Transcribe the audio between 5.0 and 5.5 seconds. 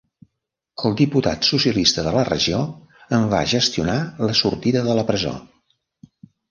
la presó.